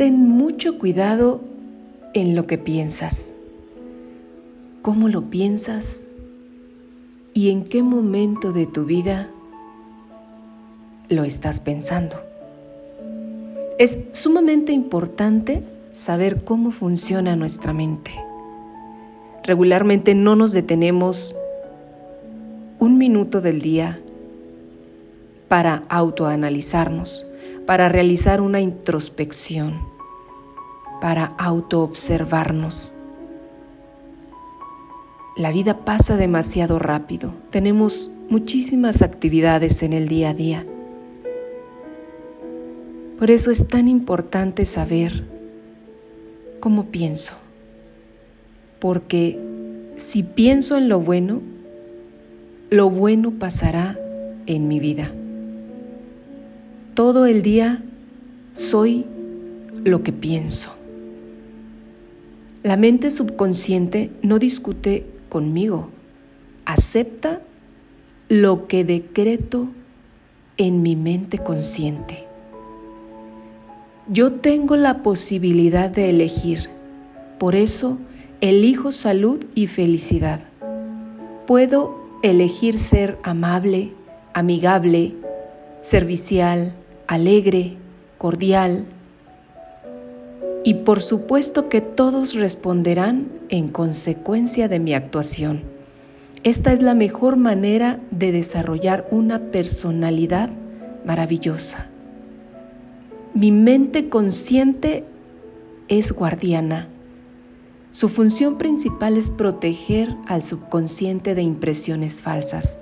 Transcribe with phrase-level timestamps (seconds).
[0.00, 1.42] ten mucho cuidado
[2.14, 3.34] en lo que piensas,
[4.80, 6.06] cómo lo piensas
[7.34, 9.28] y en qué momento de tu vida
[11.10, 12.16] lo estás pensando.
[13.78, 18.12] Es sumamente importante saber cómo funciona nuestra mente.
[19.44, 21.36] Regularmente no nos detenemos
[22.78, 24.00] un minuto del día
[25.48, 27.26] para autoanalizarnos,
[27.70, 29.78] para realizar una introspección,
[31.00, 32.94] para autoobservarnos.
[35.36, 40.66] La vida pasa demasiado rápido, tenemos muchísimas actividades en el día a día.
[43.20, 45.22] Por eso es tan importante saber
[46.58, 47.34] cómo pienso,
[48.80, 49.38] porque
[49.94, 51.40] si pienso en lo bueno,
[52.68, 53.96] lo bueno pasará
[54.46, 55.12] en mi vida.
[57.00, 57.82] Todo el día
[58.52, 59.06] soy
[59.84, 60.74] lo que pienso.
[62.62, 65.88] La mente subconsciente no discute conmigo,
[66.66, 67.40] acepta
[68.28, 69.68] lo que decreto
[70.58, 72.26] en mi mente consciente.
[74.06, 76.68] Yo tengo la posibilidad de elegir,
[77.38, 77.96] por eso
[78.42, 80.40] elijo salud y felicidad.
[81.46, 83.90] Puedo elegir ser amable,
[84.34, 85.14] amigable,
[85.80, 86.74] servicial,
[87.10, 87.76] alegre,
[88.18, 88.86] cordial.
[90.64, 95.62] Y por supuesto que todos responderán en consecuencia de mi actuación.
[96.42, 100.50] Esta es la mejor manera de desarrollar una personalidad
[101.04, 101.88] maravillosa.
[103.34, 105.04] Mi mente consciente
[105.88, 106.88] es guardiana
[107.92, 112.78] su función principal es proteger al subconsciente de impresiones falsas.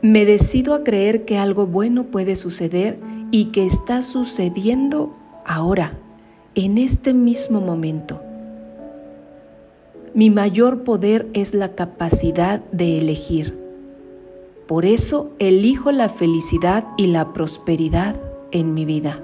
[0.00, 2.98] Me decido a creer que algo bueno puede suceder
[3.32, 5.12] y que está sucediendo
[5.44, 5.98] ahora,
[6.54, 8.22] en este mismo momento.
[10.14, 13.58] Mi mayor poder es la capacidad de elegir.
[14.68, 18.14] Por eso elijo la felicidad y la prosperidad
[18.52, 19.20] en mi vida.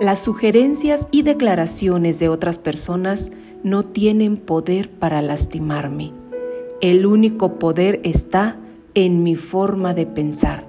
[0.00, 3.30] Las sugerencias y declaraciones de otras personas
[3.62, 6.12] no tienen poder para lastimarme.
[6.80, 8.58] El único poder está
[8.96, 10.66] en mi forma de pensar.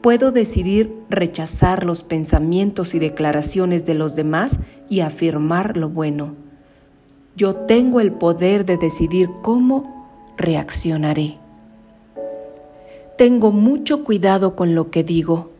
[0.00, 6.36] Puedo decidir rechazar los pensamientos y declaraciones de los demás y afirmar lo bueno.
[7.34, 11.38] Yo tengo el poder de decidir cómo reaccionaré.
[13.16, 15.58] Tengo mucho cuidado con lo que digo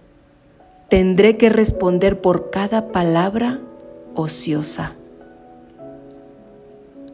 [0.89, 3.61] tendré que responder por cada palabra
[4.15, 4.97] ociosa.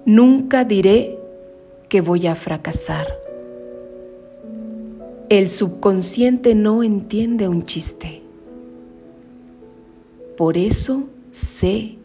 [0.06, 1.18] Nunca diré
[1.88, 3.23] que voy a fracasar.
[5.34, 8.22] El subconsciente no entiende un chiste.
[10.36, 11.96] Por eso sé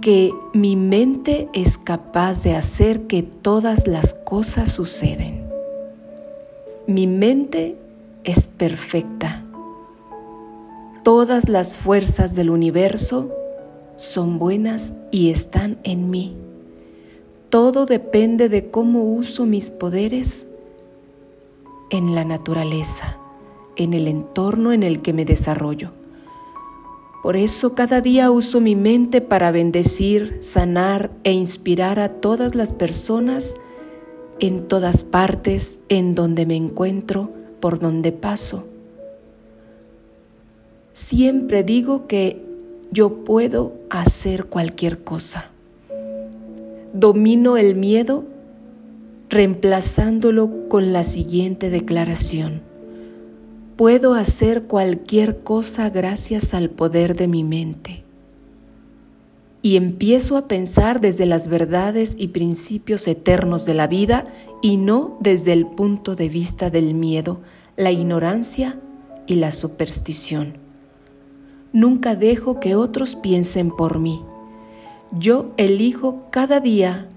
[0.00, 5.44] que mi mente es capaz de hacer que todas las cosas suceden.
[6.88, 7.76] Mi mente
[8.24, 9.44] es perfecta
[11.04, 13.30] Todas las fuerzas del universo
[13.94, 16.34] son buenas y están en mí.
[17.50, 20.48] Todo depende de cómo uso mis poderes
[21.90, 23.18] en la naturaleza,
[23.76, 25.92] en el entorno en el que me desarrollo.
[27.22, 32.72] Por eso cada día uso mi mente para bendecir, sanar e inspirar a todas las
[32.72, 33.56] personas
[34.40, 38.64] en todas partes en donde me encuentro, por donde paso
[40.98, 42.44] Siempre digo que
[42.90, 45.52] yo puedo hacer cualquier cosa.
[46.92, 48.24] Domino el miedo
[49.28, 52.62] reemplazándolo con la siguiente declaración.
[53.76, 58.04] Puedo hacer cualquier cosa gracias al poder de mi mente.
[59.60, 64.26] Y empiezo a pensar desde las verdades y principios eternos de la vida
[64.62, 67.40] y no desde el punto de vista del miedo,
[67.76, 68.78] la ignorancia
[69.26, 70.54] y la superstición.
[71.72, 74.22] Nunca dejo que otros piensen por mí.
[75.12, 77.08] Yo elijo cada día,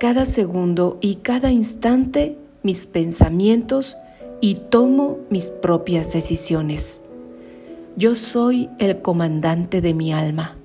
[0.00, 3.96] cada segundo y cada instante mis pensamientos
[4.40, 7.02] y tomo mis propias decisiones.
[7.96, 10.56] Yo soy el comandante de mi alma,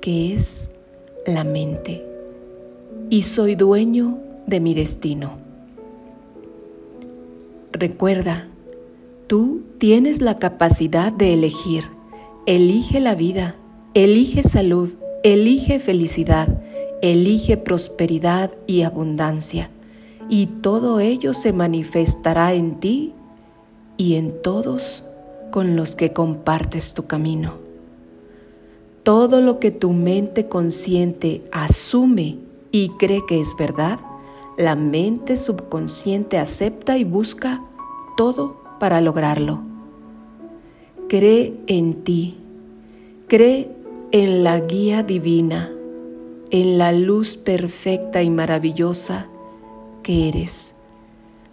[0.00, 0.70] que es
[1.26, 2.06] la mente,
[3.10, 5.32] y soy dueño de mi destino.
[7.72, 8.48] Recuerda,
[9.26, 11.84] tú tienes la capacidad de elegir
[12.46, 13.54] Elige la vida,
[13.92, 16.59] elige salud, elige felicidad,
[17.02, 19.70] elige prosperidad y abundancia,
[20.28, 23.12] y todo ello se manifestará en ti
[23.96, 25.04] y en todos
[25.50, 27.54] con los que compartes tu camino.
[29.02, 32.38] todo lo que tu mente consciente asume
[32.70, 33.98] y cree que es verdad,
[34.56, 37.62] la mente subconsciente acepta y busca
[38.16, 39.60] todo para lograrlo.
[41.08, 42.36] Cree en ti,
[43.26, 43.70] cree
[44.12, 45.72] en la guía divina,
[46.50, 49.28] en la luz perfecta y maravillosa
[50.02, 50.74] que eres.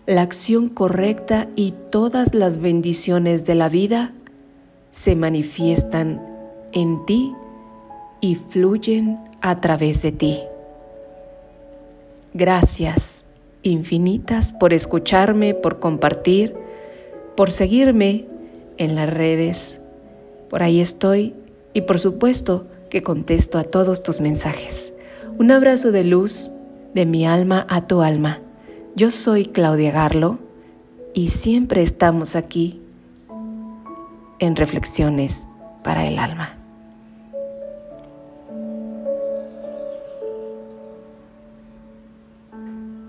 [0.06, 4.14] La acción correcta y todas las bendiciones de la vida
[4.92, 6.22] se manifiestan
[6.72, 7.34] en ti
[8.22, 10.40] y fluyen a través de ti.
[12.34, 13.26] Gracias
[13.64, 16.56] infinitas por escucharme, por compartir,
[17.36, 18.26] por seguirme
[18.78, 19.80] en las redes.
[20.50, 21.34] Por ahí estoy
[21.74, 24.94] y por supuesto que contesto a todos tus mensajes.
[25.38, 26.51] Un abrazo de luz
[26.94, 28.39] de mi alma a tu alma.
[28.95, 30.39] Yo soy Claudia Garlo
[31.13, 32.81] y siempre estamos aquí
[34.39, 35.48] en Reflexiones
[35.84, 36.56] para el Alma.